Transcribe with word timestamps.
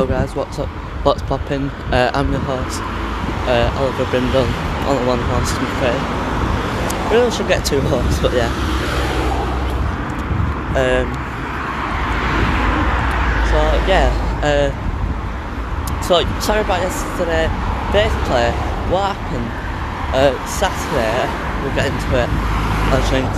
Yo 0.00 0.06
guys, 0.06 0.34
what's 0.34 0.58
up? 0.58 0.66
What's 1.04 1.20
popping? 1.20 1.68
Uh, 1.92 2.10
I'm 2.14 2.32
your 2.32 2.40
host, 2.40 2.80
uh, 3.44 3.68
Oliver 3.76 4.08
Brindle, 4.08 4.48
on 4.88 4.96
the 4.96 5.04
one 5.04 5.20
horse 5.28 5.52
to 5.52 5.60
be 5.60 5.66
fair. 5.76 5.92
Really 7.12 7.30
should 7.30 7.48
get 7.48 7.66
two 7.66 7.82
horses, 7.82 8.18
but 8.24 8.32
yeah. 8.32 8.48
Um, 10.72 11.04
so 13.52 13.60
yeah, 13.84 14.08
uh, 14.40 14.72
so 16.00 16.24
sorry 16.40 16.62
about 16.64 16.80
yesterday. 16.80 17.52
Basically, 17.92 18.48
what 18.88 19.12
happened? 19.12 19.52
Uh, 20.16 20.32
Saturday, 20.48 21.28
we'll 21.60 21.76
get 21.76 21.92
into 21.92 22.08
it. 22.16 22.30
I 22.88 22.96
was 22.96 23.04
trying 23.10 23.28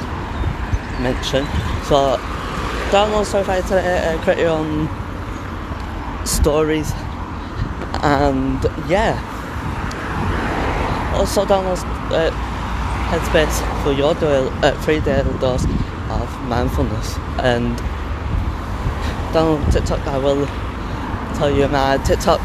to 0.00 0.11
mention. 1.00 1.46
So 1.84 2.18
Spotify 3.24 3.62
today, 3.62 4.14
uh, 4.14 4.22
create 4.22 4.40
your 4.40 4.50
own 4.50 4.88
stories, 6.26 6.92
and 8.02 8.62
yeah. 8.86 9.16
Also 11.14 11.44
download 11.46 11.80
uh, 12.12 12.30
Headspace 13.08 13.82
for 13.82 13.92
your 13.92 14.14
daily, 14.14 14.50
uh, 14.62 14.74
daily 14.84 15.38
dose 15.38 15.64
of 16.10 16.42
mindfulness, 16.48 17.16
and 17.38 17.78
download 19.32 19.72
TikTok. 19.72 20.06
I 20.06 20.18
will 20.18 20.46
tell 21.36 21.50
you 21.50 21.68
my 21.68 21.96
TikTok 22.04 22.40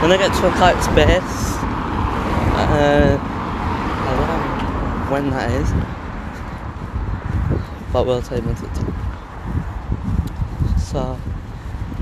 when 0.00 0.12
I 0.12 0.16
get 0.16 0.32
to 0.32 0.46
a 0.46 0.50
quiet 0.56 0.82
space. 0.82 1.56
Uh, 2.56 3.18
I 3.20 4.14
don't 4.16 4.28
know 4.28 5.10
when 5.10 5.30
that 5.30 5.50
is 5.50 5.95
but 7.96 8.04
we'll 8.04 8.20
you 8.36 8.42
my 8.42 8.52
So, 10.78 11.18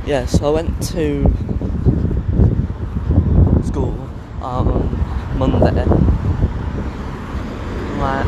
yeah, 0.05 0.27
so 0.27 0.49
I 0.49 0.51
went 0.51 0.83
to 0.91 1.23
school 3.63 3.95
on 4.43 4.67
Monday. 5.39 5.87
Like, 8.03 8.27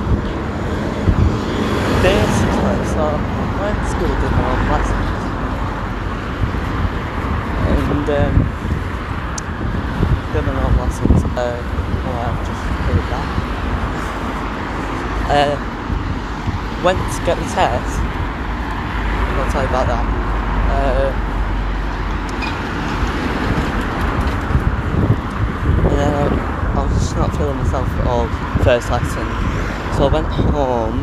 basically, 2.06 2.86
so 2.86 3.02
I 3.02 3.58
went 3.58 3.78
to 3.82 3.86
school, 3.90 4.14
did 4.14 4.30
my 4.30 4.46
own 4.46 4.62
lessons. 4.70 5.10
And, 7.66 8.06
um, 8.14 8.34
did 10.32 10.44
my 10.46 10.54
own 10.62 10.74
lessons. 10.78 11.18
Uh, 11.34 11.58
well, 12.04 12.18
I've 12.30 12.38
just 12.46 12.62
it 12.94 13.06
back. 13.10 13.28
Uh, 15.28 15.75
went 16.84 16.98
to 16.98 17.24
get 17.24 17.36
the 17.38 17.44
test. 17.54 18.00
I'll 19.36 19.50
tell 19.52 19.62
you 19.62 19.68
about 19.68 19.86
that. 19.86 20.04
Uh, 20.72 21.08
and 25.88 25.98
then 25.98 26.12
I, 26.14 26.80
I 26.80 26.84
was 26.84 26.92
just 26.94 27.16
not 27.16 27.36
feeling 27.36 27.56
myself 27.56 27.88
at 27.88 28.06
all 28.06 28.28
first 28.64 28.90
lesson. 28.90 29.26
So 29.96 30.08
I 30.08 30.10
went 30.12 30.26
home. 30.26 30.98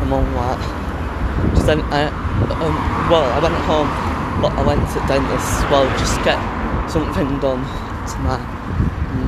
And 0.00 0.10
mum 0.10 0.34
like, 0.34 0.58
just 1.54 1.66
then 1.66 1.80
I, 1.92 2.08
um, 2.08 2.76
well, 3.10 3.24
I 3.32 3.38
went 3.40 3.54
home, 3.64 3.88
but 4.42 4.52
I 4.52 4.62
went 4.66 4.86
to 4.88 5.00
the 5.00 5.06
dentist 5.06 5.48
as 5.48 5.70
well, 5.70 5.88
just 5.98 6.22
get 6.24 6.38
something 6.90 7.38
done 7.40 7.64
to 8.06 8.18
my 8.20 8.38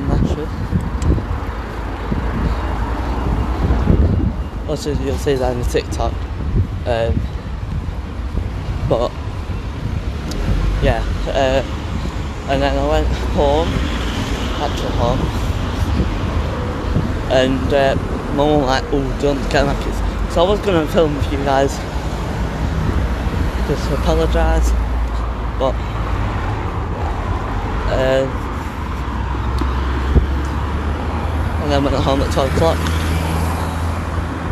measure. 0.07 0.47
Also, 4.69 4.93
you'll 4.93 5.17
see 5.17 5.33
that 5.33 5.51
in 5.53 5.59
the 5.63 5.65
TikTok. 5.65 6.13
Um, 6.85 7.19
but 8.87 9.11
yeah, 10.83 11.03
uh, 11.25 11.63
and 12.51 12.61
then 12.61 12.77
I 12.77 12.87
went 12.87 13.07
home, 13.33 13.67
actual 14.61 14.91
home, 15.01 15.19
and 17.31 17.73
uh, 17.73 17.95
mum 18.35 18.59
was 18.59 18.67
like, 18.67 18.83
"Oh, 18.93 19.17
don't 19.19 19.41
get 19.49 19.65
my 19.65 19.73
kids." 19.83 19.97
So 20.35 20.45
I 20.45 20.49
was 20.49 20.59
gonna 20.59 20.85
film 20.85 21.19
for 21.19 21.31
you 21.35 21.43
guys, 21.43 21.75
just 23.67 23.89
to 23.89 23.95
apologise, 23.95 24.69
but. 25.57 25.73
Uh, 27.89 28.45
and 31.63 31.71
then 31.71 31.83
went 31.83 31.95
home 31.95 32.21
at 32.21 32.31
12 32.31 32.55
o'clock. 32.55 33.08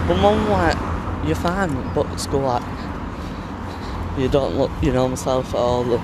But 0.07 0.17
mum 0.21 0.49
like, 0.49 0.77
you're 1.25 1.35
fine, 1.35 1.93
but 1.93 2.05
at 2.07 2.19
school 2.19 2.41
like, 2.41 2.63
you 4.17 4.29
don't 4.29 4.55
look 4.57 4.71
your 4.81 4.93
normal 4.93 5.17
self 5.17 5.49
at 5.49 5.55
all. 5.55 5.83
Like, 5.83 6.01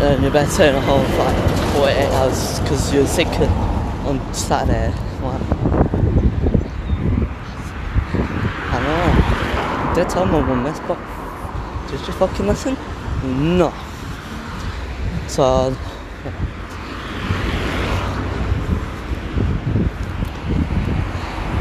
and 0.00 0.22
you 0.22 0.30
better 0.30 0.62
at 0.62 0.82
home 0.84 1.06
for 1.12 1.24
like 1.24 1.36
48 1.74 2.06
hours 2.12 2.60
because 2.60 2.94
you're 2.94 3.06
sick 3.06 3.28
on 4.06 4.20
Saturday. 4.32 4.94
Like, 5.22 5.42
I 8.74 8.78
know. 8.84 9.94
Did 9.94 10.08
tell 10.08 10.24
my 10.26 10.40
mum 10.40 10.64
this, 10.64 10.80
but 10.86 10.98
did 11.90 12.00
you 12.06 12.12
fucking 12.14 12.46
listen? 12.46 12.76
No. 13.58 13.72
So, 15.28 15.76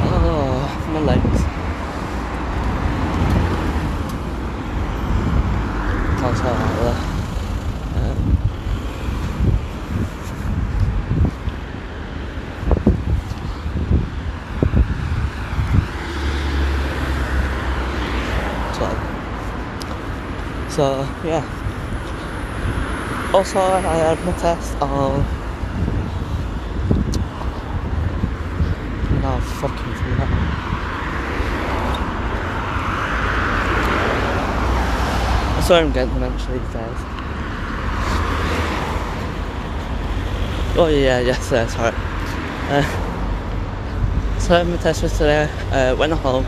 oh, 0.04 0.90
my 0.92 1.00
legs. 1.00 1.42
Can't 6.20 6.38
tell 6.38 6.54
out 6.54 6.76
there. 6.82 7.00
Um, 7.98 8.20
so, 20.70 20.71
so 20.82 21.08
yeah. 21.24 21.46
Also, 23.36 23.60
I 23.60 23.98
had 24.02 24.26
my 24.26 24.32
test 24.32 24.82
on. 24.82 25.22
No, 29.22 29.40
fucking 29.62 29.94
forgot. 30.00 30.30
I 35.56 35.62
saw 35.68 35.80
him 35.82 35.92
getting 35.92 36.14
dementia 36.16 36.48
these 36.58 36.74
days. 36.74 37.02
Oh 40.80 40.90
yeah, 40.92 41.20
yes, 41.20 41.48
sir, 41.48 41.68
sorry. 41.68 41.94
Uh, 42.74 42.82
so 44.40 44.56
I 44.56 44.58
had 44.58 44.68
my 44.68 44.78
test 44.78 45.04
was 45.04 45.12
today. 45.16 45.48
Uh, 45.72 45.96
went 45.96 46.14
home. 46.14 46.46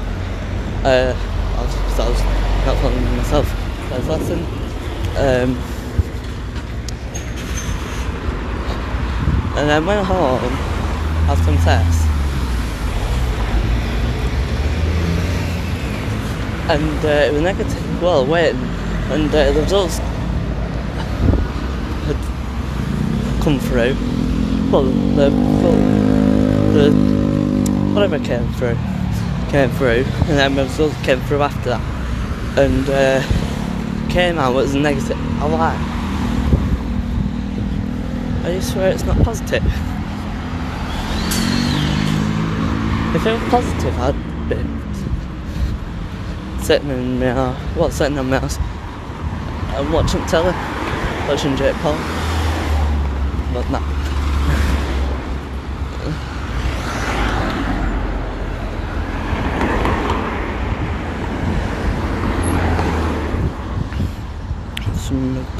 Uh, 0.83 1.13
I 1.13 1.61
was, 1.61 1.99
I 1.99 2.09
was 2.09 2.21
not 2.65 2.77
filming 2.81 3.17
myself. 3.17 3.62
First 3.93 4.07
lesson. 4.07 4.39
Um, 5.17 5.55
and 9.55 9.69
then 9.69 9.85
went 9.85 10.03
home 10.07 10.41
had 11.27 11.37
some 11.45 11.57
tests. 11.57 12.03
And 16.71 17.05
uh, 17.05 17.27
it 17.27 17.33
was 17.33 17.41
negative. 17.43 18.01
Well, 18.01 18.25
waiting, 18.25 18.59
and 19.11 19.29
uh, 19.29 19.51
the 19.51 19.61
results 19.61 19.99
had 22.07 22.17
come 23.43 23.59
through. 23.59 23.95
Well, 24.71 24.85
the 24.85 25.29
the 26.73 26.91
whatever 27.93 28.17
came 28.17 28.51
through 28.53 28.77
came 29.51 29.69
through, 29.69 30.03
and 30.27 30.39
then 30.39 30.55
the 30.55 30.63
results 30.63 30.99
came 31.03 31.21
through 31.21 31.43
after 31.43 31.69
that, 31.69 32.57
and 32.57 32.89
uh, 32.89 33.21
came 34.09 34.37
out 34.37 34.55
as 34.57 34.75
negative. 34.75 35.17
I 35.41 35.45
lied. 35.47 35.79
I 38.45 38.49
you 38.55 38.61
sure 38.61 38.87
it's 38.87 39.03
not 39.03 39.17
positive? 39.23 39.63
If 43.15 43.25
it 43.25 43.31
was 43.31 43.49
positive, 43.49 43.95
I'd 43.99 44.15
be 44.49 44.55
sitting 46.63 46.89
in 46.89 47.19
my 47.19 47.31
house, 47.31 47.75
well, 47.75 47.91
sitting 47.91 48.17
on 48.17 48.29
my 48.29 48.39
house 48.39 48.57
and 49.77 49.93
watching 49.93 50.25
telly, 50.25 50.53
watching 51.27 51.55
Jake 51.55 51.75
Paul. 51.75 51.97
But 53.53 53.69
no. 53.69 53.92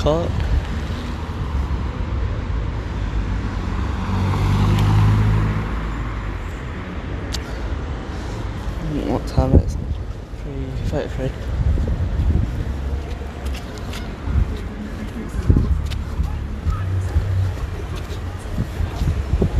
Some 0.03 0.27
what 9.09 9.25
time 9.27 9.53
it 9.53 9.63
is. 9.63 9.77
3.33. 10.91 11.31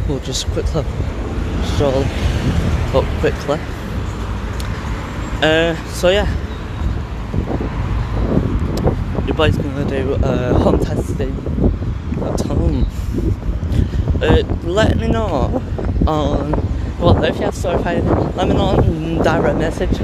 We'll 0.10 0.20
just 0.20 0.48
quickly 0.48 0.84
stroll 1.76 2.04
up 2.94 3.06
quickly. 3.22 3.60
Uh, 5.42 5.76
so 5.94 6.10
yeah, 6.10 6.28
your 9.34 9.50
boy's 9.50 9.58
gonna 9.58 9.90
do 9.90 10.14
uh, 10.16 10.54
home 10.60 10.80
testing 10.80 11.32
at 12.22 12.40
home. 12.42 12.86
Uh, 14.22 14.44
let 14.64 14.96
me 14.98 15.08
know 15.08 15.60
on 16.06 16.52
well 17.00 17.24
if 17.24 17.36
you 17.38 17.42
have 17.42 17.56
certified, 17.56 18.04
let 18.36 18.48
me 18.48 18.54
know 18.54 18.78
on 18.78 19.18
direct 19.24 19.58
message 19.58 20.00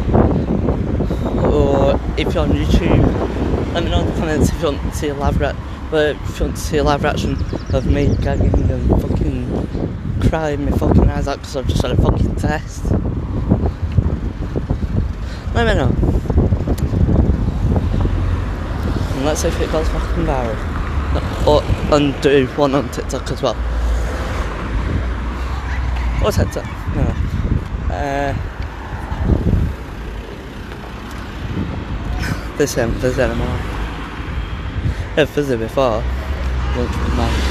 or 1.46 2.00
if 2.18 2.34
you're 2.34 2.44
on 2.44 2.50
YouTube, 2.50 3.74
let 3.74 3.84
me 3.84 3.92
know 3.92 4.00
in 4.00 4.08
the 4.08 4.14
comments 4.14 4.50
if 4.50 4.60
you 4.62 4.72
want 4.72 4.82
to 4.82 4.98
see 4.98 5.10
a 5.10 5.14
live 5.14 5.40
re- 5.40 5.56
but 5.92 6.16
if 6.16 6.40
you 6.40 6.46
want 6.46 6.58
to 6.58 6.62
see 6.64 6.78
a 6.78 6.84
live 6.84 7.04
reaction 7.04 7.34
of 7.74 7.86
me 7.86 8.16
gagging 8.22 8.54
and 8.72 9.02
fucking 9.02 10.20
crying 10.28 10.66
my 10.66 10.72
fucking 10.72 11.08
eyes 11.08 11.28
out 11.28 11.38
because 11.38 11.56
I've 11.56 11.68
just 11.68 11.82
had 11.84 11.92
a 11.92 12.02
fucking 12.02 12.36
test. 12.36 12.84
Let 15.54 15.68
me 15.68 15.76
know. 15.76 16.39
Let's 19.30 19.42
see 19.44 19.50
if 19.50 19.62
it 19.62 19.72
goes 19.72 19.88
fucking 19.90 20.26
viral. 20.26 20.58
Or 21.46 21.62
and 21.96 22.20
do 22.20 22.48
one 22.58 22.74
on 22.74 22.90
TikTok 22.90 23.30
as 23.30 23.44
well. 23.44 23.56
Or 26.26 26.32
TikTok. 26.32 26.66
No. 26.96 27.04
Uh, 27.94 28.34
this 32.58 32.76
ain't 32.80 32.96
fizzy 32.96 33.22
anymore. 33.22 33.60
It 35.16 35.20
was 35.22 35.30
fizzy 35.30 35.58
before. 35.58 36.04
Won't 36.76 36.92
be 36.92 36.98
mad. 37.16 37.49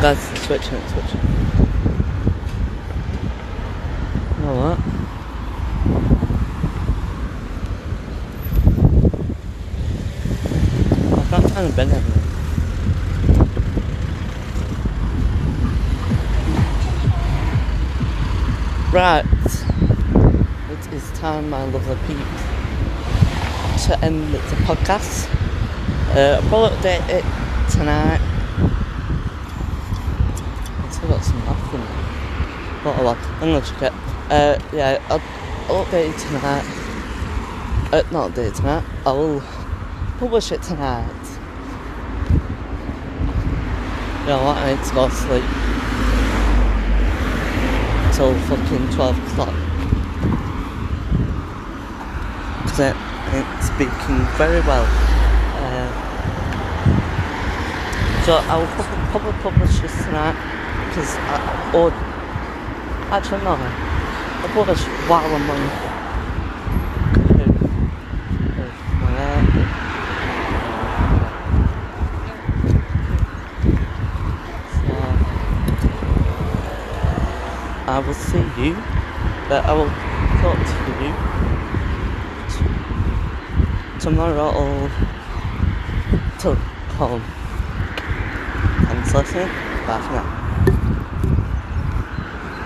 Guys, 0.00 0.22
switching 0.46 0.74
it, 0.74 0.88
switching. 0.88 1.20
You 4.38 4.46
what? 4.56 4.78
I 11.18 11.20
can't 11.28 11.46
find 11.52 11.66
a 11.66 11.72
bin 11.76 11.90
anymore. 11.90 12.20
Right. 18.90 19.26
Time, 21.20 21.50
my 21.50 21.62
lovely 21.64 21.96
peeps, 22.06 22.42
to 23.84 23.98
end 24.02 24.32
the 24.32 24.38
podcast. 24.64 25.28
Uh, 26.16 26.40
I'll 26.42 26.48
probably 26.48 26.78
update 26.78 27.06
it 27.10 27.24
tonight. 27.70 28.20
I've 30.78 30.94
still 30.94 31.10
got 31.10 31.22
some 31.22 31.38
math 31.40 31.74
in 31.74 31.80
it. 31.82 31.88
But 32.82 32.98
oh 32.98 33.04
well, 33.04 33.18
I'm 33.34 33.52
gonna 33.52 33.60
check 33.60 33.82
it. 33.82 33.92
Uh, 34.30 34.58
yeah, 34.72 34.98
I'll, 35.10 35.20
I'll 35.68 35.84
update 35.84 36.08
it 36.08 36.18
tonight. 36.18 36.64
Uh, 37.92 38.02
not 38.10 38.30
update 38.30 38.48
it 38.48 38.54
tonight. 38.54 38.84
I 39.04 39.12
will 39.12 39.42
publish 40.18 40.52
it 40.52 40.62
tonight. 40.62 41.04
You 44.20 44.26
know 44.26 44.42
what? 44.42 44.56
I 44.56 44.74
need 44.74 44.84
to 44.86 44.94
go 44.94 45.06
to 45.06 45.14
sleep 45.14 45.44
till 48.16 48.34
fucking 48.48 48.88
12 48.94 49.32
o'clock. 49.32 49.69
It 52.78 52.96
ain't 53.34 53.62
speaking 53.62 54.24
very 54.38 54.60
well. 54.60 54.86
Uh, 54.86 55.90
so 58.24 58.36
I 58.36 58.56
will 58.58 58.66
probably, 58.68 59.10
probably 59.10 59.32
publish 59.42 59.80
this 59.80 59.94
tonight. 60.04 60.36
Because 60.88 61.16
I, 61.16 61.72
or, 61.74 61.90
actually 63.10 63.42
no, 63.42 63.56
I'll 63.58 64.48
publish 64.54 64.80
while 65.08 65.26
I'm 65.26 65.50
on 65.50 65.90
I 77.86 77.98
will 77.98 78.14
see 78.14 78.38
you, 78.56 78.74
but 79.48 79.64
I 79.64 79.72
will 79.72 79.90
talk 80.40 80.56
to 80.56 81.04
you 81.04 81.29
tomorrow 84.00 84.50
or 84.50 84.90
till 86.38 86.54
home. 86.96 87.22
Thanks 88.86 89.12
for 89.12 89.18
listening. 89.18 89.48
Bye 89.86 90.00
for 90.00 90.12
now. 90.12 90.39